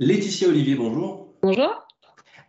Laetitia 0.00 0.46
Olivier, 0.46 0.76
bonjour. 0.76 1.34
Bonjour. 1.42 1.84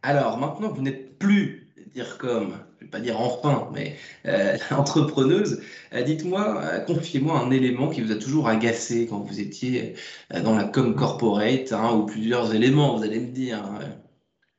Alors, 0.04 0.38
maintenant 0.38 0.70
que 0.70 0.76
vous 0.76 0.84
n'êtes 0.84 1.18
plus, 1.18 1.74
dire 1.96 2.20
comme, 2.20 2.64
je 2.78 2.86
ne 2.86 2.86
vais 2.86 2.92
pas 2.92 3.00
dire 3.00 3.20
enfin, 3.20 3.72
mais 3.74 3.96
euh, 4.28 4.56
entrepreneuse, 4.72 5.64
euh, 5.94 6.04
dites-moi, 6.04 6.62
euh, 6.64 6.80
confiez-moi 6.82 7.40
un 7.40 7.50
élément 7.50 7.90
qui 7.90 8.02
vous 8.02 8.12
a 8.12 8.18
toujours 8.18 8.48
agacé 8.48 9.08
quand 9.08 9.22
vous 9.22 9.40
étiez 9.40 9.96
dans 10.44 10.56
la 10.56 10.66
com 10.66 10.96
corporate, 10.96 11.72
hein, 11.72 11.96
ou 11.96 12.06
plusieurs 12.06 12.54
éléments, 12.54 12.96
vous 12.96 13.04
allez 13.04 13.20
me 13.20 13.32
dire. 13.32 13.64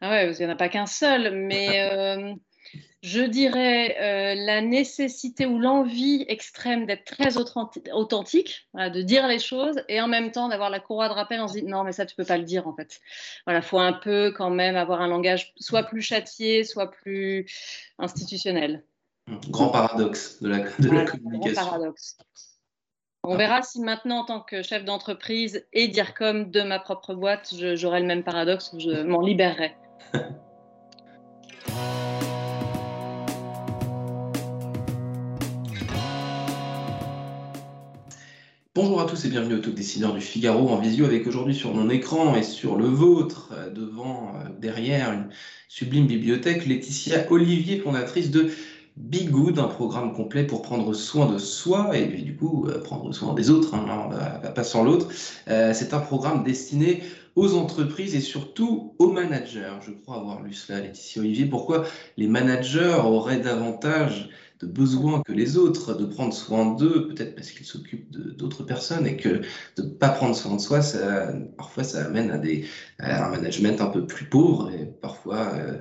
Ah 0.00 0.10
ouais, 0.10 0.32
il 0.32 0.38
n'y 0.40 0.46
en 0.46 0.54
a 0.54 0.56
pas 0.56 0.68
qu'un 0.68 0.86
seul, 0.86 1.32
mais 1.32 2.34
je 3.02 3.22
dirais 3.22 3.96
euh, 4.00 4.34
la 4.34 4.60
nécessité 4.60 5.46
ou 5.46 5.58
l'envie 5.58 6.24
extrême 6.28 6.84
d'être 6.84 7.04
très 7.04 7.36
authentique, 7.38 8.68
de 8.74 9.02
dire 9.02 9.26
les 9.26 9.38
choses 9.38 9.82
et 9.88 10.00
en 10.00 10.08
même 10.08 10.32
temps 10.32 10.48
d'avoir 10.48 10.68
la 10.68 10.80
courroie 10.80 11.08
de 11.08 11.14
rappel. 11.14 11.40
On 11.40 11.48
se 11.48 11.54
dit 11.54 11.64
non, 11.64 11.82
mais 11.82 11.92
ça, 11.92 12.04
tu 12.04 12.14
peux 12.14 12.24
pas 12.24 12.36
le 12.36 12.44
dire 12.44 12.68
en 12.68 12.74
fait. 12.74 13.00
Voilà, 13.46 13.62
faut 13.62 13.78
un 13.78 13.94
peu 13.94 14.32
quand 14.36 14.50
même 14.50 14.76
avoir 14.76 15.00
un 15.00 15.08
langage 15.08 15.54
soit 15.58 15.84
plus 15.84 16.02
châtié, 16.02 16.64
soit 16.64 16.90
plus 16.90 17.46
institutionnel. 17.98 18.84
Grand 19.48 19.68
paradoxe 19.68 20.42
de 20.42 20.48
la, 20.48 20.58
de 20.58 21.10
communication. 21.10 21.62
Grand 21.62 21.70
paradoxe. 21.70 22.18
On 23.22 23.36
verra 23.36 23.62
si 23.62 23.80
maintenant, 23.80 24.20
en 24.20 24.24
tant 24.24 24.40
que 24.40 24.62
chef 24.62 24.84
d'entreprise 24.84 25.66
et 25.72 25.88
dire 25.88 26.14
comme 26.14 26.50
de 26.50 26.62
ma 26.62 26.78
propre 26.78 27.14
boîte, 27.14 27.54
j'aurai 27.74 28.00
le 28.00 28.06
même 28.06 28.24
paradoxe, 28.24 28.74
je 28.78 29.02
m'en 29.02 29.20
libérerai. 29.20 29.74
Bonjour 38.82 39.02
à 39.02 39.04
tous 39.04 39.26
et 39.26 39.28
bienvenue 39.28 39.56
au 39.56 39.58
Talk 39.58 39.74
Dessineur 39.74 40.14
du 40.14 40.22
Figaro 40.22 40.70
en 40.70 40.78
visio 40.78 41.04
avec 41.04 41.26
aujourd'hui 41.26 41.54
sur 41.54 41.74
mon 41.74 41.90
écran 41.90 42.34
et 42.34 42.42
sur 42.42 42.76
le 42.76 42.86
vôtre, 42.86 43.50
euh, 43.52 43.68
devant, 43.68 44.32
euh, 44.34 44.48
derrière 44.58 45.12
une 45.12 45.28
sublime 45.68 46.06
bibliothèque, 46.06 46.64
Laetitia 46.64 47.30
Olivier, 47.30 47.78
fondatrice 47.78 48.30
de 48.30 48.48
Be 48.96 49.28
Good, 49.28 49.58
un 49.58 49.68
programme 49.68 50.14
complet 50.14 50.44
pour 50.44 50.62
prendre 50.62 50.94
soin 50.94 51.30
de 51.30 51.36
soi 51.36 51.94
et, 51.94 52.06
du 52.06 52.34
coup 52.34 52.68
euh, 52.68 52.82
prendre 52.82 53.12
soin 53.12 53.34
des 53.34 53.50
autres, 53.50 53.74
hein, 53.74 54.08
pas 54.54 54.64
sans 54.64 54.82
l'autre. 54.82 55.08
c'est 55.46 55.92
un 55.92 56.00
programme 56.00 56.42
destiné 56.42 57.02
aux 57.36 57.56
entreprises 57.56 58.14
et 58.14 58.20
surtout 58.20 58.94
aux 58.98 59.12
managers. 59.12 59.74
Je 59.86 59.92
crois 59.92 60.16
avoir 60.16 60.40
lu 60.40 60.54
cela, 60.54 60.80
Laetitia 60.80 61.20
Olivier. 61.20 61.44
Pourquoi 61.44 61.84
les 62.16 62.28
managers 62.28 62.96
auraient 63.04 63.40
davantage 63.40 64.30
de 64.60 64.66
besoin 64.66 65.22
que 65.22 65.32
les 65.32 65.56
autres, 65.56 65.94
de 65.94 66.04
prendre 66.04 66.34
soin 66.34 66.74
d'eux, 66.74 67.08
peut-être 67.08 67.34
parce 67.34 67.50
qu'ils 67.50 67.66
s'occupent 67.66 68.10
d'autres 68.10 68.62
personnes 68.62 69.06
et 69.06 69.16
que 69.16 69.40
de 69.76 69.82
ne 69.82 69.88
pas 69.88 70.10
prendre 70.10 70.36
soin 70.36 70.56
de 70.56 70.60
soi, 70.60 70.82
ça, 70.82 71.32
parfois 71.56 71.84
ça 71.84 72.04
amène 72.04 72.30
à, 72.30 72.38
des, 72.38 72.66
un 72.98 73.30
management 73.30 73.80
un 73.80 73.86
peu 73.86 74.06
plus 74.06 74.26
pauvre 74.26 74.70
et 74.70 74.86
parfois 74.86 75.54
euh, 75.54 75.78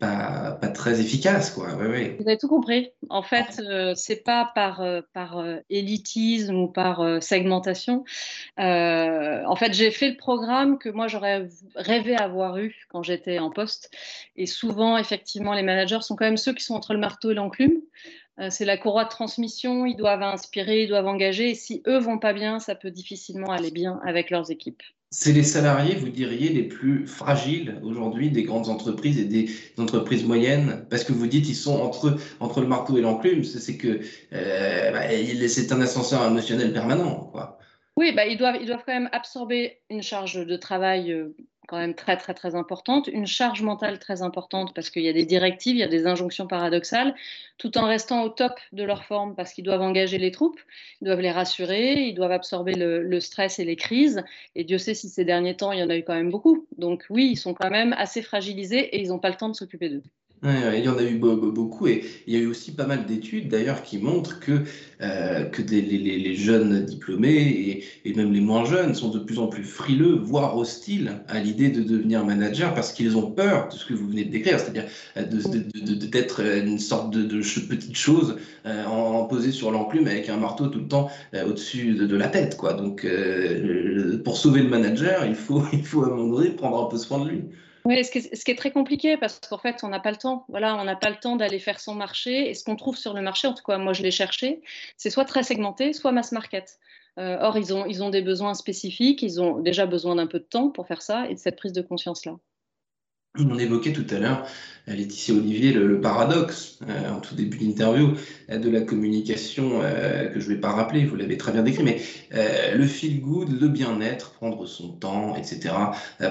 pas, 0.00 0.58
très 0.74 1.00
efficace. 1.00 1.50
Quoi. 1.50 1.68
Vous 1.74 1.82
avez 1.82 2.38
tout 2.38 2.48
compris. 2.48 2.90
En 3.10 3.22
fait, 3.22 3.60
euh, 3.60 3.92
c'est 3.94 4.24
pas 4.24 4.50
par, 4.54 4.80
euh, 4.80 5.02
par 5.12 5.38
euh, 5.38 5.58
élitisme 5.68 6.56
ou 6.56 6.68
par 6.68 7.22
segmentation. 7.22 8.04
en 8.56 9.56
fait, 9.56 9.74
j'ai 9.74 9.90
fait 9.90 10.10
le 10.10 10.16
programme 10.16 10.78
que 10.78 10.88
moi 10.88 11.06
j'aurais 11.06 11.48
rêvé 11.76 12.16
avoir 12.16 12.58
eu 12.58 12.74
quand 12.88 13.02
j'étais 13.02 13.38
en 13.38 13.50
poste. 13.50 13.90
Et 14.36 14.46
souvent, 14.46 14.96
effectivement, 14.96 15.54
les 15.54 15.62
managers 15.62 16.00
sont 16.00 16.16
quand 16.16 16.24
même 16.24 16.36
ceux 16.36 16.54
qui 16.54 16.64
sont 16.64 16.74
entre 16.74 16.94
le 16.94 17.00
marteau 17.00 17.30
et 17.30 17.34
l'enclume. 17.34 17.80
c'est 18.48 18.64
la 18.64 18.78
courroie 18.78 19.04
de 19.04 19.10
transmission, 19.10 19.84
ils 19.84 19.96
doivent 19.96 20.22
inspirer, 20.22 20.84
ils 20.84 20.88
doivent 20.88 21.06
engager. 21.06 21.50
Et 21.50 21.54
si 21.54 21.82
eux 21.86 21.98
vont 21.98 22.18
pas 22.18 22.32
bien, 22.32 22.58
ça 22.58 22.74
peut 22.74 22.90
difficilement 22.90 23.52
aller 23.52 23.70
bien 23.70 24.00
avec 24.04 24.30
leurs 24.30 24.50
équipes. 24.50 24.82
C'est 25.12 25.32
les 25.32 25.42
salariés, 25.42 25.96
vous 25.96 26.08
diriez, 26.08 26.50
les 26.50 26.62
plus 26.62 27.04
fragiles 27.06 27.80
aujourd'hui 27.82 28.30
des 28.30 28.44
grandes 28.44 28.68
entreprises 28.68 29.18
et 29.18 29.24
des 29.24 29.50
entreprises 29.76 30.24
moyennes, 30.24 30.86
parce 30.88 31.02
que 31.02 31.12
vous 31.12 31.26
dites 31.26 31.48
ils 31.48 31.56
sont 31.56 31.80
entre, 31.80 32.16
entre 32.38 32.60
le 32.60 32.68
marteau 32.68 32.96
et 32.96 33.00
l'enclume, 33.00 33.42
c'est 33.42 33.76
que 33.76 34.00
euh, 34.32 34.92
bah, 34.92 35.48
c'est 35.48 35.72
un 35.72 35.80
ascenseur 35.80 36.24
émotionnel 36.24 36.72
permanent. 36.72 37.28
Quoi. 37.32 37.58
Oui, 37.96 38.12
bah, 38.14 38.24
ils, 38.24 38.38
doivent, 38.38 38.58
ils 38.60 38.66
doivent 38.66 38.84
quand 38.86 38.92
même 38.92 39.10
absorber 39.10 39.78
une 39.90 40.02
charge 40.02 40.46
de 40.46 40.56
travail 40.56 41.12
euh, 41.12 41.34
quand 41.70 41.78
même 41.78 41.94
très 41.94 42.16
très 42.16 42.34
très 42.34 42.56
importante, 42.56 43.06
une 43.06 43.28
charge 43.28 43.62
mentale 43.62 44.00
très 44.00 44.22
importante 44.22 44.74
parce 44.74 44.90
qu'il 44.90 45.02
y 45.02 45.08
a 45.08 45.12
des 45.12 45.24
directives, 45.24 45.76
il 45.76 45.78
y 45.78 45.84
a 45.84 45.88
des 45.88 46.08
injonctions 46.08 46.48
paradoxales, 46.48 47.14
tout 47.58 47.78
en 47.78 47.86
restant 47.86 48.24
au 48.24 48.28
top 48.28 48.58
de 48.72 48.82
leur 48.82 49.04
forme 49.04 49.36
parce 49.36 49.52
qu'ils 49.52 49.62
doivent 49.62 49.80
engager 49.80 50.18
les 50.18 50.32
troupes, 50.32 50.58
ils 51.00 51.04
doivent 51.04 51.20
les 51.20 51.30
rassurer, 51.30 52.02
ils 52.08 52.14
doivent 52.14 52.32
absorber 52.32 52.74
le, 52.74 53.02
le, 53.04 53.20
stress 53.20 53.60
et 53.60 53.64
les 53.64 53.76
crises. 53.76 54.24
Et 54.56 54.64
Dieu 54.64 54.78
sait 54.78 54.94
si 54.94 55.08
ces 55.08 55.24
derniers 55.24 55.56
temps, 55.56 55.70
il 55.70 55.78
y 55.78 55.82
en 55.82 55.90
a 55.90 55.96
eu 55.96 56.02
quand 56.02 56.14
même 56.14 56.30
beaucoup. 56.30 56.66
Donc 56.76 57.06
oui, 57.08 57.28
ils 57.30 57.36
sont 57.36 57.54
quand 57.54 57.70
même 57.70 57.92
assez 57.92 58.22
fragilisés 58.22 58.96
et 58.96 59.00
ils 59.00 59.08
n'ont 59.08 59.20
pas 59.20 59.30
le 59.30 59.36
temps 59.36 59.48
de 59.48 59.54
s'occuper 59.54 59.88
d'eux 59.90 60.02
il 60.42 60.84
y 60.84 60.88
en 60.88 60.96
a 60.96 61.02
eu 61.02 61.18
beaucoup 61.18 61.86
et 61.86 62.04
il 62.26 62.34
y 62.34 62.36
a 62.36 62.40
eu 62.40 62.46
aussi 62.46 62.72
pas 62.72 62.86
mal 62.86 63.04
d'études 63.04 63.48
d'ailleurs 63.48 63.82
qui 63.82 63.98
montrent 63.98 64.40
que, 64.40 64.62
euh, 65.02 65.44
que 65.44 65.60
les, 65.60 66.34
jeunes 66.34 66.84
diplômés 66.86 67.28
et, 67.28 67.84
et, 68.04 68.14
même 68.14 68.32
les 68.32 68.40
moins 68.40 68.64
jeunes 68.64 68.94
sont 68.94 69.10
de 69.10 69.18
plus 69.18 69.38
en 69.38 69.48
plus 69.48 69.64
frileux, 69.64 70.16
voire 70.16 70.56
hostiles 70.56 71.20
à 71.28 71.40
l'idée 71.40 71.68
de 71.68 71.82
devenir 71.82 72.24
manager 72.24 72.72
parce 72.72 72.92
qu'ils 72.92 73.18
ont 73.18 73.30
peur 73.30 73.68
de 73.68 73.74
ce 73.74 73.84
que 73.84 73.92
vous 73.92 74.08
venez 74.08 74.24
de 74.24 74.30
décrire, 74.30 74.58
c'est-à-dire 74.58 74.86
euh, 75.18 75.24
d'être 75.24 76.42
de, 76.42 76.66
une 76.66 76.78
sorte 76.78 77.10
de, 77.10 77.40
petite 77.68 77.96
chose 77.96 78.36
euh, 78.64 78.84
en, 78.86 79.24
posée 79.24 79.52
sur 79.52 79.70
l'enclume 79.70 80.06
avec 80.06 80.30
un 80.30 80.38
marteau 80.38 80.68
tout 80.68 80.80
le 80.80 80.88
temps 80.88 81.10
au-dessus 81.46 81.94
de, 81.94 82.16
la 82.16 82.28
tête. 82.28 82.56
Quoi. 82.56 82.72
Donc 82.72 83.06
pour 84.24 84.36
sauver 84.36 84.62
le 84.62 84.68
manager, 84.68 85.26
il 85.26 85.34
faut, 85.34 85.62
il 85.72 85.84
faut 85.84 86.02
à 86.04 86.06
un 86.06 86.10
moment 86.10 86.38
donné 86.38 86.50
prendre 86.50 86.86
un 86.86 86.88
peu 86.88 86.96
soin 86.96 87.24
de 87.24 87.30
lui. 87.30 87.42
Oui, 87.84 88.04
ce 88.04 88.10
qui, 88.10 88.18
est, 88.18 88.34
ce 88.34 88.44
qui 88.44 88.50
est 88.50 88.56
très 88.56 88.70
compliqué 88.70 89.16
parce 89.16 89.40
qu'en 89.40 89.58
fait, 89.58 89.82
on 89.82 89.88
n'a 89.88 90.00
pas 90.00 90.10
le 90.10 90.16
temps. 90.16 90.44
Voilà, 90.48 90.76
on 90.76 90.84
n'a 90.84 90.96
pas 90.96 91.10
le 91.10 91.16
temps 91.16 91.36
d'aller 91.36 91.58
faire 91.58 91.80
son 91.80 91.94
marché. 91.94 92.50
Et 92.50 92.54
ce 92.54 92.64
qu'on 92.64 92.76
trouve 92.76 92.96
sur 92.96 93.14
le 93.14 93.22
marché, 93.22 93.48
en 93.48 93.54
tout 93.54 93.64
cas, 93.64 93.78
moi, 93.78 93.92
je 93.92 94.02
l'ai 94.02 94.10
cherché, 94.10 94.60
c'est 94.96 95.10
soit 95.10 95.24
très 95.24 95.42
segmenté, 95.42 95.92
soit 95.92 96.12
mass 96.12 96.32
market. 96.32 96.78
Euh, 97.18 97.38
or, 97.40 97.56
ils 97.58 97.74
ont, 97.74 97.86
ils 97.86 98.02
ont 98.02 98.10
des 98.10 98.22
besoins 98.22 98.54
spécifiques, 98.54 99.22
ils 99.22 99.40
ont 99.40 99.58
déjà 99.58 99.86
besoin 99.86 100.16
d'un 100.16 100.26
peu 100.26 100.38
de 100.38 100.44
temps 100.44 100.70
pour 100.70 100.86
faire 100.86 101.02
ça 101.02 101.28
et 101.28 101.34
de 101.34 101.38
cette 101.38 101.56
prise 101.56 101.72
de 101.72 101.82
conscience-là. 101.82 102.36
On 103.38 103.58
évoquait 103.60 103.92
tout 103.92 104.06
à 104.10 104.18
l'heure, 104.18 104.44
euh, 104.88 104.94
Laetitia 104.94 105.34
Olivier, 105.34 105.72
le, 105.72 106.00
paradoxe 106.00 106.78
euh, 106.88 107.10
en 107.10 107.20
tout 107.20 107.34
début 107.34 107.58
d'interview 107.58 108.14
euh, 108.50 108.58
de 108.58 108.70
la 108.70 108.80
communication 108.80 109.80
que 109.80 110.40
je 110.40 110.48
ne 110.48 110.54
vais 110.54 110.60
pas 110.60 110.70
rappeler, 110.70 111.04
vous 111.04 111.16
l'avez 111.16 111.36
très 111.36 111.52
bien 111.52 111.62
décrit, 111.62 111.84
mais 111.84 112.00
le 112.74 112.86
feel 112.86 113.20
good, 113.20 113.60
le 113.60 113.68
bien-être, 113.68 114.32
prendre 114.32 114.66
son 114.66 114.88
temps, 114.88 115.36
etc., 115.36 115.74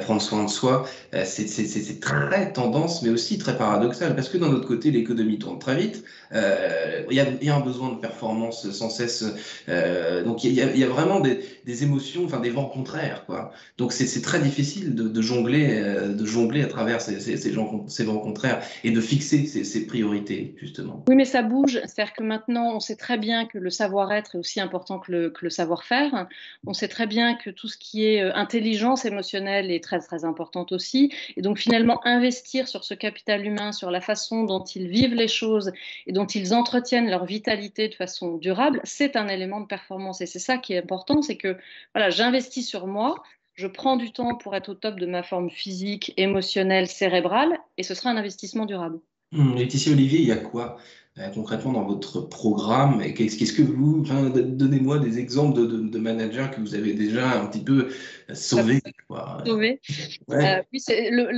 prendre 0.01 0.21
soin 0.21 0.43
de 0.43 0.49
soi, 0.49 0.87
c'est 1.23 1.99
très 1.99 2.51
tendance, 2.53 3.01
mais 3.01 3.09
aussi 3.09 3.37
très 3.37 3.57
paradoxal, 3.57 4.15
parce 4.15 4.29
que 4.29 4.37
d'un 4.37 4.47
autre 4.47 4.67
côté, 4.67 4.91
l'économie 4.91 5.39
tourne 5.39 5.59
très 5.59 5.75
vite, 5.75 6.03
il 6.33 7.15
y, 7.15 7.49
a, 7.49 7.55
un 7.55 7.59
besoin 7.59 7.91
de 7.91 7.99
performance 7.99 8.69
sans 8.71 8.89
cesse, 8.89 9.23
donc 10.25 10.43
il 10.43 10.53
y, 10.53 10.83
a, 10.83 10.87
vraiment 10.87 11.19
des, 11.19 11.83
émotions, 11.83 12.25
enfin 12.25 12.39
des 12.39 12.49
vents 12.49 12.69
contraires, 12.69 13.25
quoi. 13.25 13.51
Donc 13.77 13.93
c'est 13.93 14.21
très 14.21 14.39
difficile 14.39 14.95
de, 14.95 15.21
jongler, 15.21 15.81
de 16.09 16.25
jongler 16.25 16.63
à 16.63 16.67
travers 16.67 16.88
ces, 16.97 17.19
ces, 17.19 17.53
gens, 17.53 17.87
ces 17.87 18.05
contraires 18.05 18.61
et 18.83 18.91
de 18.91 19.01
fixer 19.01 19.45
ces, 19.45 19.85
priorités, 19.85 20.55
justement. 20.57 21.03
Oui, 21.07 21.15
mais 21.15 21.25
ça 21.25 21.41
bouge. 21.41 21.79
C'est-à-dire 21.85 22.13
que 22.13 22.23
maintenant, 22.23 22.75
on 22.75 22.79
sait 22.79 22.95
très 22.95 23.17
bien 23.17 23.45
que 23.45 23.57
le 23.57 23.69
savoir-être 23.69 24.35
est 24.35 24.39
aussi 24.39 24.59
important 24.59 24.99
que 24.99 25.11
le, 25.11 25.29
que 25.29 25.45
le 25.45 25.49
savoir-faire. 25.49 26.27
On 26.65 26.73
sait 26.73 26.87
très 26.87 27.07
bien 27.07 27.35
que 27.35 27.49
tout 27.49 27.67
ce 27.67 27.77
qui 27.77 28.05
est 28.05 28.21
euh, 28.21 28.31
intelligence 28.33 29.05
émotionnelle 29.05 29.71
est 29.71 29.83
très, 29.83 29.99
très 29.99 30.25
importante 30.25 30.71
aussi. 30.71 31.11
Et 31.37 31.41
donc, 31.41 31.59
finalement, 31.59 31.99
investir 32.05 32.67
sur 32.67 32.83
ce 32.83 32.93
capital 32.93 33.45
humain, 33.45 33.71
sur 33.71 33.91
la 33.91 34.01
façon 34.01 34.43
dont 34.43 34.63
ils 34.63 34.87
vivent 34.87 35.15
les 35.15 35.27
choses 35.27 35.71
et 36.07 36.11
dont 36.11 36.25
ils 36.25 36.53
entretiennent 36.53 37.09
leur 37.09 37.25
vitalité 37.25 37.87
de 37.87 37.95
façon 37.95 38.37
durable, 38.37 38.81
c'est 38.83 39.15
un 39.15 39.27
élément 39.27 39.61
de 39.61 39.67
performance. 39.67 40.21
Et 40.21 40.25
c'est 40.25 40.39
ça 40.39 40.57
qui 40.57 40.73
est 40.73 40.79
important, 40.79 41.21
c'est 41.21 41.37
que 41.37 41.57
voilà, 41.93 42.09
j'investis 42.09 42.67
sur 42.67 42.87
moi, 42.87 43.23
je 43.59 43.67
prends 43.67 43.97
du 43.97 44.13
temps 44.13 44.35
pour 44.35 44.55
être 44.55 44.69
au 44.69 44.73
top 44.73 44.97
de 45.01 45.05
ma 45.05 45.21
forme 45.21 45.49
physique, 45.49 46.13
émotionnelle, 46.15 46.87
cérébrale, 46.87 47.59
et 47.77 47.83
ce 47.83 47.93
sera 47.93 48.09
un 48.09 48.15
investissement 48.15 48.65
durable. 48.65 49.01
Hum, 49.33 49.53
Laetitia 49.57 49.91
Olivier, 49.91 50.21
il 50.21 50.27
y 50.27 50.31
a 50.31 50.37
quoi? 50.37 50.77
Concrètement 51.33 51.73
dans 51.73 51.83
votre 51.83 52.21
programme 52.21 53.01
Qu'est-ce 53.13 53.53
que 53.53 53.61
vous, 53.61 54.03
donnez-moi 54.03 54.99
des 54.99 55.19
exemples 55.19 55.59
de, 55.67 55.99
managers 55.99 56.47
que 56.55 56.61
vous 56.61 56.75
avez 56.75 56.93
déjà 56.93 57.41
un 57.41 57.47
petit 57.47 57.63
peu 57.63 57.89
sauvés. 58.33 58.81
Sauvés. 59.45 59.81
Euh, 60.31 60.61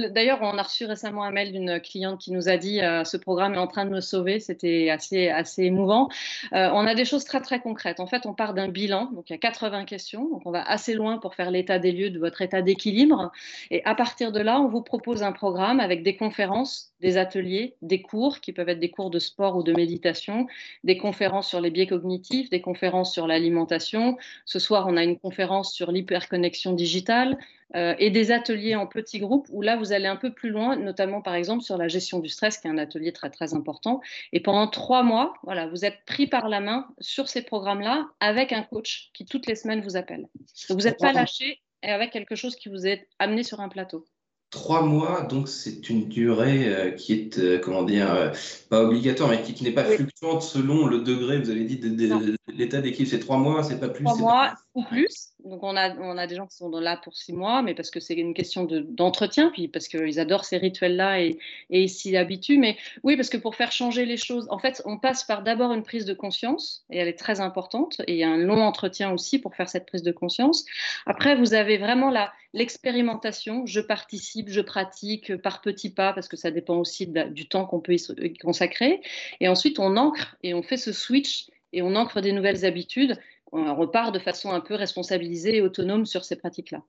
d'ailleurs, 0.09 0.39
on 0.41 0.57
a 0.57 0.62
reçu 0.62 0.85
récemment 0.85 1.23
un 1.23 1.31
mail 1.31 1.51
d'une 1.51 1.79
cliente 1.79 2.19
qui 2.19 2.31
nous 2.31 2.50
a 2.50 2.57
dit 2.57 2.81
euh, 2.81 3.03
ce 3.03 3.18
programme 3.18 3.56
est 3.56 3.59
en 3.59 3.68
train 3.68 3.85
de 3.85 3.91
me 3.91 4.01
sauver. 4.01 4.39
C'était 4.39 4.89
assez, 4.89 5.29
assez 5.29 5.63
émouvant. 5.63 6.09
on 6.51 6.85
a 6.85 6.94
des 6.94 7.06
choses 7.06 7.25
très 7.25 7.41
très 7.41 7.59
concrètes. 7.59 8.00
En 8.00 8.07
fait, 8.07 8.25
on 8.25 8.33
part 8.33 8.53
d'un 8.53 8.67
bilan. 8.67 9.12
Donc, 9.13 9.29
il 9.29 9.33
y 9.33 9.35
a 9.35 9.39
80 9.39 9.85
questions. 9.85 10.29
Donc, 10.29 10.44
on 10.45 10.51
va 10.51 10.63
assez 10.63 10.94
loin 10.94 11.17
pour 11.17 11.33
faire 11.33 11.50
l'état 11.50 11.79
des 11.79 11.91
lieux 11.91 12.09
de 12.09 12.19
votre 12.19 12.41
état 12.41 12.62
d'équilibre. 12.62 13.31
Et 13.71 13.83
à 13.85 13.95
partir 13.95 14.31
de 14.31 14.39
là, 14.39 14.59
on 14.59 14.67
vous 14.67 14.81
propose 14.81 15.24
un 15.24 15.31
programme 15.31 15.79
avec 15.79 16.03
des 16.03 16.15
conférences, 16.15 16.94
des 17.01 17.17
ateliers, 17.17 17.75
des 17.81 18.01
cours 18.01 18.41
qui 18.41 18.53
peuvent 18.53 18.69
être 18.69 18.79
des 18.79 18.91
cours 18.91 19.09
de 19.09 19.19
sport 19.19 19.57
ou 19.57 19.60
de 19.63 19.73
méditation, 19.73 20.47
des 20.83 20.97
conférences 20.97 21.49
sur 21.49 21.61
les 21.61 21.71
biais 21.71 21.87
cognitifs, 21.87 22.49
des 22.49 22.61
conférences 22.61 23.13
sur 23.13 23.27
l'alimentation. 23.27 24.17
Ce 24.45 24.59
soir, 24.59 24.85
on 24.87 24.97
a 24.97 25.03
une 25.03 25.17
conférence 25.17 25.73
sur 25.73 25.91
l'hyperconnexion 25.91 26.73
digitale 26.73 27.37
euh, 27.75 27.95
et 27.99 28.09
des 28.09 28.31
ateliers 28.31 28.75
en 28.75 28.85
petits 28.85 29.19
groupes 29.19 29.47
où 29.49 29.61
là, 29.61 29.77
vous 29.77 29.93
allez 29.93 30.07
un 30.07 30.17
peu 30.17 30.33
plus 30.33 30.49
loin, 30.49 30.75
notamment 30.75 31.21
par 31.21 31.35
exemple 31.35 31.63
sur 31.63 31.77
la 31.77 31.87
gestion 31.87 32.19
du 32.19 32.29
stress, 32.29 32.57
qui 32.57 32.67
est 32.67 32.69
un 32.69 32.77
atelier 32.77 33.13
très 33.13 33.29
très 33.29 33.53
important. 33.53 34.01
Et 34.33 34.41
pendant 34.41 34.67
trois 34.67 35.03
mois, 35.03 35.33
voilà, 35.43 35.67
vous 35.67 35.85
êtes 35.85 35.99
pris 36.05 36.27
par 36.27 36.49
la 36.49 36.59
main 36.59 36.87
sur 36.99 37.29
ces 37.29 37.41
programmes-là 37.41 38.07
avec 38.19 38.51
un 38.51 38.63
coach 38.63 39.09
qui 39.13 39.25
toutes 39.25 39.47
les 39.47 39.55
semaines 39.55 39.81
vous 39.81 39.95
appelle. 39.95 40.27
Donc, 40.69 40.79
vous 40.79 40.85
n'êtes 40.85 40.99
pas 40.99 41.13
lâché 41.13 41.59
et 41.83 41.89
avec 41.89 42.11
quelque 42.11 42.35
chose 42.35 42.55
qui 42.55 42.69
vous 42.69 42.85
est 42.85 43.07
amené 43.19 43.43
sur 43.43 43.59
un 43.59 43.69
plateau. 43.69 44.05
Trois 44.51 44.83
mois, 44.83 45.21
donc 45.21 45.48
c'est 45.48 45.89
une 45.89 46.09
durée 46.09 46.68
euh, 46.68 46.92
qui 46.92 47.13
est, 47.13 47.39
euh, 47.39 47.57
comment 47.57 47.83
dire, 47.83 48.13
euh, 48.13 48.31
pas 48.69 48.83
obligatoire, 48.83 49.30
mais 49.30 49.42
qui, 49.42 49.63
n'est 49.63 49.71
pas 49.71 49.86
fluctuante 49.86 50.42
selon 50.42 50.88
le 50.88 51.00
degré, 51.00 51.39
vous 51.39 51.50
avez 51.50 51.63
dit, 51.63 51.77
de, 51.77 52.36
l'état 52.50 52.81
d'équipe. 52.81 53.07
C'est 53.07 53.19
trois 53.19 53.38
mois, 53.38 53.63
c'est 53.63 53.80
pas 53.80 53.88
plus. 53.88 54.03
Trois 54.03 54.18
mois 54.18 54.53
ou 54.75 54.83
plus. 54.83 55.30
Donc 55.45 55.63
on 55.63 55.75
a, 55.75 55.95
on 55.97 56.17
a 56.17 56.27
des 56.27 56.35
gens 56.35 56.45
qui 56.45 56.55
sont 56.55 56.69
là 56.69 56.97
pour 56.97 57.15
six 57.15 57.33
mois, 57.33 57.61
mais 57.61 57.73
parce 57.73 57.89
que 57.89 57.99
c'est 57.99 58.13
une 58.13 58.33
question 58.33 58.65
d'entretien, 58.65 59.49
puis 59.51 59.67
parce 59.67 59.88
qu'ils 59.88 60.19
adorent 60.19 60.45
ces 60.45 60.57
rituels-là 60.57 61.21
et, 61.21 61.39
ils 61.69 61.89
s'y 61.89 62.15
habituent. 62.15 62.57
Mais 62.57 62.77
oui, 63.03 63.15
parce 63.15 63.29
que 63.29 63.38
pour 63.38 63.55
faire 63.55 63.71
changer 63.71 64.05
les 64.05 64.17
choses, 64.17 64.47
en 64.49 64.59
fait, 64.59 64.81
on 64.85 64.97
passe 64.97 65.23
par 65.23 65.43
d'abord 65.43 65.73
une 65.73 65.83
prise 65.83 66.05
de 66.05 66.13
conscience, 66.13 66.85
et 66.89 66.97
elle 66.97 67.07
est 67.07 67.17
très 67.17 67.39
importante, 67.39 68.01
et 68.07 68.13
il 68.13 68.17
y 68.17 68.23
a 68.23 68.29
un 68.29 68.38
long 68.38 68.61
entretien 68.61 69.11
aussi 69.11 69.39
pour 69.39 69.55
faire 69.55 69.69
cette 69.69 69.85
prise 69.85 70.03
de 70.03 70.11
conscience. 70.11 70.65
Après, 71.05 71.35
vous 71.35 71.53
avez 71.53 71.77
vraiment 71.77 72.13
l'expérimentation, 72.53 73.65
je 73.65 73.79
participe, 73.79 74.49
je 74.49 74.61
pratique 74.61 75.35
par 75.38 75.61
petits 75.61 75.89
pas, 75.89 76.13
parce 76.13 76.27
que 76.27 76.38
ça 76.38 76.51
dépend 76.51 76.77
aussi 76.77 77.07
du 77.07 77.47
temps 77.47 77.65
qu'on 77.65 77.79
peut 77.79 77.93
y 77.93 78.33
consacrer. 78.38 79.01
Et 79.39 79.47
ensuite, 79.47 79.79
on 79.79 79.97
ancre 79.97 80.38
et 80.43 80.53
on 80.53 80.61
fait 80.61 80.77
ce 80.77 80.91
switch 80.91 81.47
et 81.73 81.81
on 81.81 81.95
ancre 81.95 82.21
des 82.21 82.33
nouvelles 82.33 82.65
habitudes 82.65 83.17
on 83.51 83.75
repart 83.75 84.13
de 84.13 84.19
façon 84.19 84.51
un 84.51 84.62
peu 84.62 84.75
responsabilisée 84.75 85.57
et 85.57 85.62
autonome 85.62 86.06
sur 86.06 86.24
ces 86.24 86.36
pratiques-là. 86.36 86.83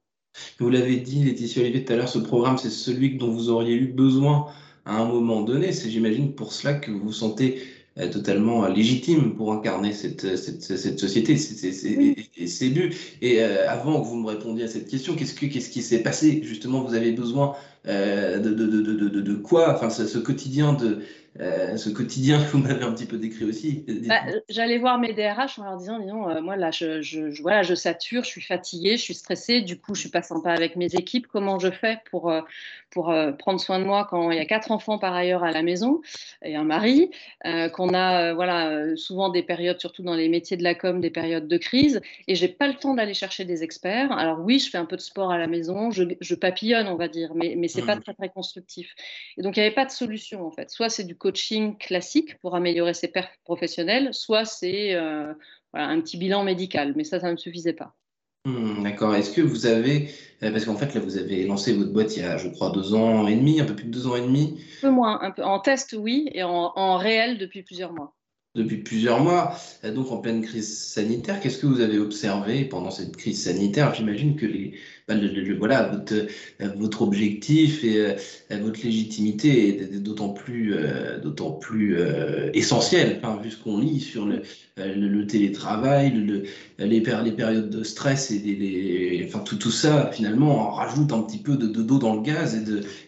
Vous 0.58 0.70
l'avez 0.70 0.96
dit, 0.96 1.24
Laetitia 1.24 1.62
Olivier, 1.62 1.84
tout 1.84 1.92
à 1.92 1.96
l'heure, 1.96 2.08
ce 2.08 2.18
programme, 2.18 2.56
c'est 2.56 2.70
celui 2.70 3.16
dont 3.16 3.30
vous 3.30 3.50
auriez 3.50 3.74
eu 3.74 3.88
besoin 3.88 4.46
à 4.84 4.96
un 4.96 5.04
moment 5.04 5.42
donné. 5.42 5.72
C'est, 5.72 5.90
j'imagine, 5.90 6.34
pour 6.34 6.52
cela 6.52 6.74
que 6.74 6.90
vous 6.90 7.00
vous 7.00 7.12
sentez 7.12 7.62
euh, 7.98 8.08
totalement 8.08 8.66
légitime 8.66 9.34
pour 9.34 9.52
incarner 9.52 9.92
cette, 9.92 10.36
cette, 10.36 10.62
cette 10.62 10.98
société 10.98 11.32
et 11.32 12.46
ses 12.46 12.70
buts. 12.70 12.94
Et 13.20 13.42
euh, 13.42 13.68
avant 13.68 14.00
que 14.00 14.06
vous 14.06 14.16
me 14.16 14.28
répondiez 14.28 14.64
à 14.64 14.68
cette 14.68 14.88
question, 14.88 15.14
qu'est-ce, 15.14 15.34
que, 15.34 15.44
qu'est-ce 15.44 15.68
qui 15.68 15.82
s'est 15.82 16.02
passé? 16.02 16.40
Justement, 16.42 16.82
vous 16.82 16.94
avez 16.94 17.12
besoin 17.12 17.54
euh, 17.81 17.81
de, 17.84 18.38
de, 18.38 18.66
de, 18.66 19.20
de, 19.20 19.34
quoi 19.34 19.74
Enfin, 19.74 19.90
ce, 19.90 20.18
quotidien 20.18 20.72
de, 20.72 21.02
euh, 21.40 21.78
ce 21.78 21.88
quotidien 21.88 22.44
que 22.44 22.50
vous 22.50 22.58
m'avez 22.58 22.84
un 22.84 22.92
petit 22.92 23.06
peu 23.06 23.16
décrit 23.16 23.46
aussi. 23.46 23.86
Bah, 24.06 24.20
J'allais 24.50 24.76
voir 24.76 24.98
mes 24.98 25.14
DRH 25.14 25.58
en 25.58 25.64
leur 25.64 25.76
disant, 25.78 25.98
disons, 25.98 26.28
euh, 26.28 26.42
moi 26.42 26.56
là, 26.56 26.70
je, 26.70 27.00
je, 27.00 27.40
voilà, 27.40 27.62
je 27.62 27.74
sature, 27.74 28.22
je 28.22 28.28
suis 28.28 28.42
fatiguée, 28.42 28.98
je 28.98 29.02
suis 29.02 29.14
stressée, 29.14 29.62
du 29.62 29.78
coup, 29.78 29.94
je 29.94 30.00
suis 30.00 30.10
pas 30.10 30.20
sympa 30.20 30.52
avec 30.52 30.76
mes 30.76 30.94
équipes. 30.94 31.26
Comment 31.26 31.58
je 31.58 31.70
fais 31.70 32.00
pour, 32.10 32.30
euh, 32.30 32.42
pour 32.90 33.14
prendre 33.38 33.58
soin 33.58 33.78
de 33.78 33.84
moi 33.84 34.06
quand 34.10 34.30
il 34.30 34.36
y 34.36 34.40
a 34.40 34.44
quatre 34.44 34.70
enfants 34.70 34.98
par 34.98 35.14
ailleurs 35.14 35.42
à 35.42 35.52
la 35.52 35.62
maison 35.62 36.02
et 36.42 36.56
un 36.56 36.64
mari, 36.64 37.10
qu'on 37.72 37.94
a 37.94 38.34
voilà, 38.34 38.94
souvent 38.96 39.30
des 39.30 39.42
périodes, 39.42 39.80
surtout 39.80 40.02
dans 40.02 40.14
les 40.14 40.28
métiers 40.28 40.58
de 40.58 40.62
la 40.62 40.74
com, 40.74 41.00
des 41.00 41.08
périodes 41.08 41.48
de 41.48 41.56
crise, 41.56 42.02
et 42.28 42.34
j'ai 42.34 42.48
pas 42.48 42.68
le 42.68 42.74
temps 42.74 42.92
d'aller 42.92 43.14
chercher 43.14 43.46
des 43.46 43.62
experts. 43.62 44.12
Alors 44.12 44.40
oui, 44.40 44.58
je 44.58 44.68
fais 44.68 44.76
un 44.76 44.84
peu 44.84 44.96
de 44.96 45.00
sport 45.00 45.32
à 45.32 45.38
la 45.38 45.46
maison, 45.46 45.90
je, 45.90 46.04
je 46.20 46.34
papillonne, 46.34 46.86
on 46.86 46.96
va 46.96 47.08
dire, 47.08 47.32
mais, 47.34 47.54
mais 47.56 47.68
c'est 47.72 47.80
n'est 47.80 47.86
pas 47.86 47.96
mmh. 47.96 48.02
très 48.02 48.14
très 48.14 48.28
constructif. 48.28 48.94
Et 49.36 49.42
donc 49.42 49.56
il 49.56 49.60
n'y 49.60 49.66
avait 49.66 49.74
pas 49.74 49.84
de 49.84 49.90
solution 49.90 50.46
en 50.46 50.50
fait. 50.50 50.70
Soit 50.70 50.88
c'est 50.88 51.04
du 51.04 51.16
coaching 51.16 51.76
classique 51.78 52.38
pour 52.40 52.54
améliorer 52.54 52.94
ses 52.94 53.08
perfs 53.08 53.38
professionnels, 53.44 54.12
soit 54.12 54.44
c'est 54.44 54.94
euh, 54.94 55.32
un 55.74 56.00
petit 56.00 56.16
bilan 56.16 56.44
médical, 56.44 56.92
mais 56.96 57.04
ça, 57.04 57.20
ça 57.20 57.30
ne 57.30 57.36
suffisait 57.36 57.72
pas. 57.72 57.94
Hmm, 58.44 58.82
d'accord. 58.82 59.14
Est-ce 59.14 59.30
que 59.30 59.40
vous 59.40 59.66
avez, 59.66 60.10
euh, 60.42 60.50
parce 60.50 60.64
qu'en 60.64 60.76
fait 60.76 60.94
là 60.94 61.00
vous 61.00 61.16
avez 61.16 61.44
lancé 61.44 61.72
votre 61.72 61.92
boîte 61.92 62.16
il 62.16 62.22
y 62.22 62.26
a 62.26 62.36
je 62.36 62.48
crois 62.48 62.70
deux 62.70 62.94
ans 62.94 63.26
et 63.28 63.36
demi, 63.36 63.60
un 63.60 63.64
peu 63.64 63.76
plus 63.76 63.86
de 63.86 63.90
deux 63.90 64.06
ans 64.06 64.16
et 64.16 64.22
demi. 64.22 64.60
Un 64.78 64.88
peu 64.88 64.90
moins, 64.90 65.20
un 65.22 65.30
peu 65.30 65.44
en 65.44 65.60
test 65.60 65.94
oui, 65.98 66.28
et 66.32 66.42
en, 66.42 66.72
en 66.74 66.96
réel 66.96 67.38
depuis 67.38 67.62
plusieurs 67.62 67.92
mois 67.92 68.14
depuis 68.54 68.78
plusieurs 68.78 69.20
mois, 69.20 69.56
euh, 69.84 69.94
donc 69.94 70.12
en 70.12 70.18
pleine 70.18 70.42
crise 70.42 70.78
sanitaire. 70.78 71.40
Qu'est-ce 71.40 71.58
que 71.58 71.66
vous 71.66 71.80
avez 71.80 71.98
observé 71.98 72.66
pendant 72.66 72.90
cette 72.90 73.16
crise 73.16 73.44
sanitaire? 73.44 73.94
J'imagine 73.94 74.36
que 74.36 74.44
les, 74.44 74.74
bah, 75.08 75.14
voilà, 75.58 75.88
votre, 75.88 76.12
euh, 76.12 76.68
votre 76.76 77.00
objectif 77.00 77.82
et 77.82 77.98
euh, 77.98 78.58
votre 78.60 78.82
légitimité 78.84 79.82
est 79.82 79.98
d'autant 80.00 80.30
plus, 80.30 80.74
d'autant 81.22 81.52
plus 81.52 81.96
essentiel, 82.52 83.20
hein, 83.22 83.38
vu 83.42 83.50
ce 83.50 83.56
qu'on 83.56 83.78
lit 83.78 84.00
sur 84.00 84.26
le, 84.26 84.42
le, 84.76 85.26
télétravail, 85.26 86.10
le, 86.10 86.42
les, 86.78 86.86
les, 87.00 87.00
périodes 87.00 87.70
de 87.70 87.82
stress 87.82 88.30
et 88.30 88.38
les, 88.38 89.24
enfin, 89.26 89.40
tout, 89.40 89.56
tout 89.56 89.70
ça, 89.70 90.10
finalement, 90.12 90.70
rajoute 90.70 91.12
un 91.12 91.22
petit 91.22 91.38
peu 91.38 91.56
de 91.56 91.66
d'eau 91.66 91.98
dans 91.98 92.14
le 92.16 92.22
gaz 92.22 92.58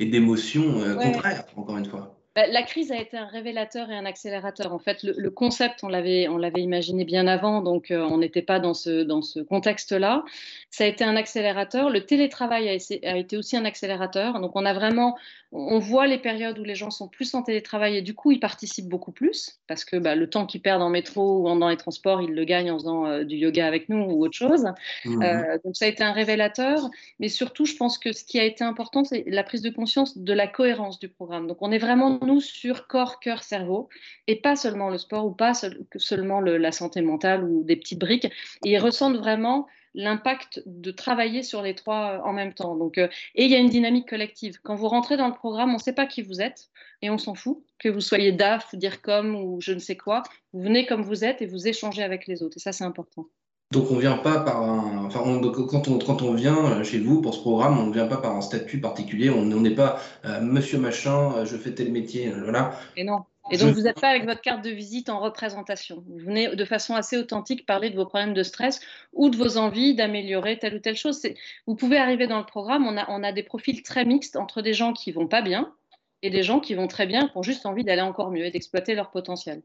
et 0.01 0.07
d'émotions 0.07 0.81
contraires, 1.01 1.45
encore 1.57 1.77
une 1.77 1.87
fois. 1.87 2.24
Bah, 2.35 2.49
la 2.49 2.65
crise 2.65 2.91
a 2.91 3.01
été 3.01 3.17
un 3.17 3.27
révélateur 3.27 3.89
et 3.93 3.95
un 3.97 4.05
accélérateur. 4.05 4.73
En 4.73 4.81
fait, 4.81 5.05
le, 5.05 5.31
concept, 5.31 5.85
on 5.85 5.89
l'avait, 5.89 6.27
on 6.27 6.37
l'avait 6.37 6.63
imaginé 6.63 7.05
bien 7.05 7.29
avant, 7.29 7.63
donc 7.63 7.93
euh, 7.93 8.03
on 8.03 8.19
n'était 8.19 8.43
pas 8.43 8.59
dans 8.59 8.75
ce, 8.75 9.05
dans 9.05 9.23
ce 9.23 9.39
contexte-là. 9.39 10.25
Ça 10.69 10.83
a 10.83 10.89
été 10.89 11.05
un 11.05 11.15
accélérateur. 11.15 11.91
Le 11.91 12.05
télétravail 12.05 12.69
a, 12.69 13.09
a, 13.09 13.17
été 13.17 13.37
aussi 13.37 13.57
un 13.57 13.65
accélérateur. 13.65 14.41
Donc, 14.41 14.57
on 14.57 14.65
a 14.65 14.75
vraiment, 14.75 15.17
on 15.53 15.79
voit 15.79 16.09
les 16.09 16.19
périodes 16.19 16.59
où 16.59 16.65
les 16.65 16.75
gens 16.75 16.91
sont 16.91 17.07
plus 17.07 17.33
en 17.35 17.43
télétravail 17.43 17.99
et 17.99 18.03
du 18.03 18.15
coup, 18.15 18.33
ils 18.33 18.41
participent 18.41 18.89
beaucoup 18.89 19.13
plus 19.13 19.61
parce 19.69 19.85
que 19.85 19.97
bah, 19.97 20.17
le 20.17 20.29
temps 20.29 20.45
qu'ils 20.45 20.61
perdent 20.61 20.83
en 20.83 20.91
métro 20.91 21.49
ou 21.49 21.59
dans 21.59 21.69
les 21.69 21.77
transports, 21.77 22.21
ils 22.21 22.35
le 22.35 22.45
gagnent 22.45 22.73
en 22.73 22.79
faisant 22.79 23.07
euh, 23.07 23.23
du 23.23 23.37
yoga 23.37 23.65
avec 23.65 23.89
nous 23.89 24.03
ou 24.11 24.25
autre 24.25 24.37
chose. 24.37 24.67
Mmh. 25.05 25.23
Euh, 25.23 25.59
donc, 25.65 25.77
ça 25.77 25.85
a 25.85 25.89
été 25.89 26.03
un 26.03 26.11
révélateur. 26.11 26.91
Mais 27.21 27.29
surtout, 27.29 27.65
je 27.65 27.77
pense 27.77 27.97
que 27.97 28.13
ce 28.13 28.25
qui 28.25 28.41
a 28.41 28.45
été 28.45 28.65
important, 28.65 29.05
c'est 29.05 29.23
la 29.29 29.45
prise 29.45 29.63
de 29.63 29.71
conscience 29.71 30.19
de 30.19 30.33
la 30.33 30.49
cohérence 30.49 30.99
du 30.99 31.09
programme. 31.09 31.47
Donc, 31.47 31.59
on 31.61 31.71
est 31.71 31.79
vraiment 31.79 32.24
nous 32.25 32.41
sur 32.41 32.87
corps, 32.87 33.21
cœur, 33.21 33.43
cerveau, 33.43 33.89
et 34.27 34.37
pas 34.37 34.57
seulement 34.57 34.91
le 34.91 34.99
sport 34.99 35.27
ou 35.27 35.33
pas 35.33 35.53
seulement 35.97 36.41
la 36.41 36.73
santé 36.73 37.03
mentale 37.03 37.45
ou 37.45 37.65
des 37.65 37.77
petites 37.77 37.99
briques. 37.99 38.27
Et 38.65 38.73
ils 38.73 38.79
ressentent 38.79 39.17
vraiment 39.17 39.67
l'impact 39.95 40.63
de 40.67 40.91
travailler 40.91 41.43
sur 41.43 41.63
les 41.63 41.75
trois 41.75 42.15
euh, 42.15 42.23
en 42.23 42.33
même 42.33 42.53
temps. 42.53 42.77
Donc, 42.77 42.99
euh, 42.99 43.09
et 43.35 43.45
il 43.45 43.51
y 43.51 43.55
a 43.55 43.59
une 43.59 43.69
dynamique 43.69 44.09
collective. 44.09 44.59
Quand 44.63 44.75
vous 44.75 44.89
rentrez 44.89 45.17
dans 45.17 45.29
le 45.29 45.35
programme, 45.35 45.71
on 45.71 45.75
ne 45.75 45.79
sait 45.79 45.93
pas 45.93 46.07
qui 46.07 46.23
vous 46.23 46.41
êtes 46.41 46.69
et 47.01 47.11
on 47.11 47.19
s'en 47.19 47.35
fout. 47.35 47.63
Que 47.79 47.89
vous 47.89 48.01
soyez 48.01 48.33
DAF 48.33 48.73
ou 48.73 48.77
DIRCOM 48.77 49.37
ou 49.37 49.61
je 49.61 49.73
ne 49.73 49.79
sais 49.79 49.97
quoi, 49.97 50.23
vous 50.53 50.63
venez 50.63 50.87
comme 50.87 51.03
vous 51.03 51.25
êtes 51.25 51.43
et 51.43 51.47
vous 51.47 51.69
échangez 51.69 52.03
avec 52.03 52.27
les 52.27 52.43
autres. 52.43 52.57
Et 52.57 52.61
ça, 52.61 52.73
c'est 52.73 52.85
important. 52.85 53.27
Donc 53.71 53.91
on 53.91 53.97
vient 53.97 54.19
pas 54.19 54.41
par 54.41 54.63
un, 54.63 55.05
enfin 55.07 55.21
quand 55.69 55.89
on 55.89 55.99
quand 55.99 56.23
on 56.23 56.35
vient 56.35 56.65
euh, 56.65 56.85
chez 56.85 56.99
vous 56.99 57.21
pour 57.21 57.35
ce 57.35 57.41
programme, 57.41 57.79
on 57.79 57.87
ne 57.87 57.93
vient 57.93 58.07
pas 58.07 58.19
par 58.19 58.37
un 58.37 58.41
statut 58.41 58.81
particulier. 58.81 59.31
On 59.31 59.45
n'est 59.45 59.75
pas 59.75 60.01
euh, 60.25 60.41
Monsieur 60.41 60.79
machin, 60.79 61.33
euh, 61.37 61.45
je 61.45 61.57
fais 61.57 61.75
tel 61.75 61.91
métier, 61.91 62.31
voilà. 62.31 62.79
Et 62.97 63.03
non. 63.05 63.25
Et 63.51 63.59
donc 63.59 63.75
vous 63.75 63.83
n'êtes 63.83 64.01
pas 64.01 64.09
avec 64.09 64.25
votre 64.25 64.41
carte 64.41 64.65
de 64.65 64.71
visite 64.71 65.11
en 65.11 65.19
représentation. 65.19 66.03
Vous 66.07 66.19
venez 66.19 66.55
de 66.55 66.65
façon 66.65 66.95
assez 66.95 67.19
authentique 67.19 67.67
parler 67.67 67.91
de 67.91 67.97
vos 67.97 68.07
problèmes 68.07 68.33
de 68.33 68.43
stress 68.43 68.81
ou 69.13 69.29
de 69.29 69.37
vos 69.37 69.59
envies 69.59 69.95
d'améliorer 69.95 70.59
telle 70.59 70.77
ou 70.77 70.79
telle 70.79 70.97
chose. 70.97 71.21
Vous 71.67 71.75
pouvez 71.75 71.99
arriver 71.99 72.27
dans 72.27 72.39
le 72.39 72.47
programme, 72.47 72.87
on 72.87 72.97
a, 72.97 73.05
on 73.11 73.23
a 73.23 73.33
des 73.33 73.43
profils 73.43 73.83
très 73.83 74.07
mixtes 74.07 74.37
entre 74.37 74.63
des 74.63 74.73
gens 74.73 74.95
qui 74.95 75.13
vont 75.13 75.27
pas 75.27 75.43
bien 75.43 75.75
et 76.23 76.31
des 76.31 76.43
gens 76.43 76.59
qui 76.59 76.75
vont 76.75 76.87
très 76.87 77.07
bien, 77.07 77.29
qui 77.29 77.37
ont 77.37 77.43
juste 77.43 77.67
envie 77.67 77.85
d'aller 77.85 78.01
encore 78.01 78.31
mieux 78.31 78.47
et 78.47 78.51
d'exploiter 78.51 78.95
leur 78.95 79.11
potentiel. 79.11 79.63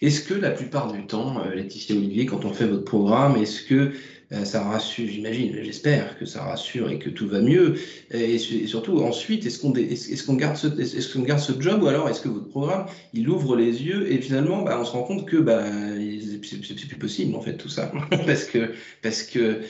Est-ce 0.00 0.22
que 0.22 0.34
la 0.34 0.50
plupart 0.50 0.92
du 0.92 1.06
temps, 1.06 1.42
euh, 1.44 1.54
Laetitia 1.54 1.96
Olivier, 1.96 2.26
quand 2.26 2.44
on 2.44 2.52
fait 2.52 2.66
votre 2.66 2.84
programme, 2.84 3.36
est-ce 3.36 3.62
que 3.62 3.92
euh, 4.32 4.44
ça 4.44 4.62
rassure, 4.62 5.06
j'imagine, 5.08 5.54
j'espère 5.62 6.18
que 6.18 6.24
ça 6.24 6.42
rassure 6.42 6.90
et 6.90 6.98
que 6.98 7.10
tout 7.10 7.26
va 7.26 7.40
mieux. 7.40 7.74
Et, 8.10 8.38
surtout, 8.38 9.02
ensuite, 9.02 9.44
est-ce 9.44 9.58
qu'on 9.58 9.74
est 9.74 10.36
garde, 10.36 10.56
ce, 10.56 10.68
est 10.68 11.22
garde 11.26 11.40
ce 11.40 11.60
job 11.60 11.82
ou 11.82 11.88
alors 11.88 12.08
est-ce 12.08 12.20
que 12.22 12.28
votre 12.28 12.48
programme, 12.48 12.86
il 13.12 13.28
ouvre 13.28 13.56
les 13.56 13.82
yeux 13.82 14.10
et 14.10 14.18
finalement, 14.20 14.62
bah, 14.62 14.78
on 14.80 14.84
se 14.84 14.92
rend 14.92 15.02
compte 15.02 15.26
que 15.26 15.36
bah, 15.36 15.64
c'est 16.42 16.86
plus 16.88 16.98
possible, 16.98 17.34
en 17.34 17.40
fait, 17.40 17.56
tout 17.56 17.68
ça. 17.68 17.92
parce 18.26 18.44
que, 18.44 18.72
parce 19.02 19.22
que 19.22 19.60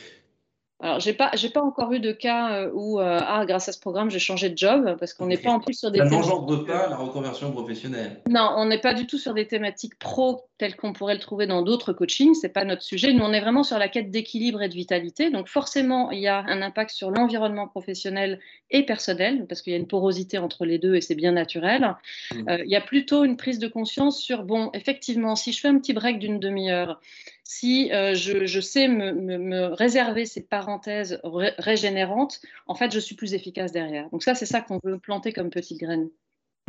alors, 0.82 0.98
j'ai 0.98 1.12
pas, 1.12 1.30
j'ai 1.34 1.48
pas 1.48 1.62
encore 1.62 1.92
eu 1.92 2.00
de 2.00 2.10
cas 2.10 2.54
euh, 2.54 2.70
où, 2.74 2.98
euh, 2.98 3.20
ah, 3.22 3.46
grâce 3.46 3.68
à 3.68 3.72
ce 3.72 3.78
programme, 3.78 4.10
j'ai 4.10 4.18
changé 4.18 4.50
de 4.50 4.58
job, 4.58 4.96
parce 4.98 5.14
qu'on 5.14 5.26
n'est 5.26 5.38
pas 5.38 5.52
en 5.52 5.60
plus 5.60 5.78
sur 5.78 5.92
des. 5.92 6.00
Ça 6.00 6.06
n'engendre 6.06 6.66
pas 6.66 6.88
la 6.88 6.96
reconversion 6.96 7.52
professionnelle. 7.52 8.20
Non, 8.28 8.52
on 8.56 8.66
n'est 8.66 8.80
pas 8.80 8.92
du 8.92 9.06
tout 9.06 9.16
sur 9.16 9.32
des 9.32 9.46
thématiques 9.46 9.96
pro 10.00 10.48
telles 10.58 10.74
qu'on 10.74 10.92
pourrait 10.92 11.14
le 11.14 11.20
trouver 11.20 11.46
dans 11.46 11.62
d'autres 11.62 11.92
coachings. 11.92 12.34
C'est 12.34 12.48
pas 12.48 12.64
notre 12.64 12.82
sujet. 12.82 13.12
Nous, 13.12 13.22
on 13.22 13.32
est 13.32 13.40
vraiment 13.40 13.62
sur 13.62 13.78
la 13.78 13.88
quête 13.88 14.10
d'équilibre 14.10 14.60
et 14.60 14.68
de 14.68 14.74
vitalité. 14.74 15.30
Donc, 15.30 15.46
forcément, 15.46 16.10
il 16.10 16.18
y 16.18 16.26
a 16.26 16.38
un 16.48 16.62
impact 16.62 16.90
sur 16.90 17.12
l'environnement 17.12 17.68
professionnel 17.68 18.40
et 18.70 18.84
personnel, 18.84 19.46
parce 19.48 19.62
qu'il 19.62 19.72
y 19.72 19.76
a 19.76 19.78
une 19.78 19.86
porosité 19.86 20.38
entre 20.38 20.64
les 20.64 20.78
deux 20.78 20.96
et 20.96 21.00
c'est 21.00 21.14
bien 21.14 21.30
naturel. 21.30 21.94
Mmh. 22.32 22.48
Euh, 22.48 22.64
il 22.64 22.70
y 22.70 22.76
a 22.76 22.80
plutôt 22.80 23.22
une 23.22 23.36
prise 23.36 23.60
de 23.60 23.68
conscience 23.68 24.20
sur, 24.20 24.42
bon, 24.42 24.70
effectivement, 24.72 25.36
si 25.36 25.52
je 25.52 25.60
fais 25.60 25.68
un 25.68 25.78
petit 25.78 25.92
break 25.92 26.18
d'une 26.18 26.40
demi-heure, 26.40 27.00
si 27.44 27.92
euh, 27.92 28.14
je, 28.14 28.60
sais 28.60 28.88
me, 28.88 29.72
réserver 29.74 30.26
ces 30.26 30.40
parenthèses 30.40 31.20
régénérantes, 31.58 32.40
en 32.66 32.74
fait, 32.74 32.92
je 32.92 32.98
suis 32.98 33.14
plus 33.14 33.34
efficace 33.34 33.72
derrière. 33.72 34.08
Donc 34.10 34.22
ça, 34.22 34.34
c'est 34.34 34.46
ça 34.46 34.60
qu'on 34.60 34.80
veut 34.82 34.98
planter 34.98 35.32
comme 35.32 35.50
petite 35.50 35.80
graine. 35.80 36.08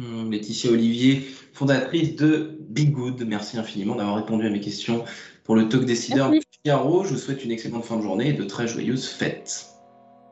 Hum, 0.01 0.31
Laetitia 0.31 0.71
Olivier, 0.71 1.21
fondatrice 1.53 2.15
de 2.15 2.57
Big 2.61 2.91
Good. 2.91 3.23
Merci 3.27 3.57
infiniment 3.57 3.95
d'avoir 3.95 4.15
répondu 4.15 4.47
à 4.47 4.49
mes 4.49 4.59
questions 4.59 5.05
pour 5.43 5.55
le 5.55 5.69
talk 5.69 5.85
décideur 5.85 6.31
Figaro. 6.63 7.03
Je 7.03 7.13
vous 7.13 7.19
souhaite 7.19 7.43
une 7.45 7.51
excellente 7.51 7.85
fin 7.85 7.97
de 7.97 8.01
journée 8.01 8.29
et 8.29 8.33
de 8.33 8.43
très 8.43 8.67
joyeuses 8.67 9.07
fêtes. 9.07 9.67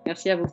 Merci 0.05 0.31
à 0.31 0.37
vous. 0.37 0.47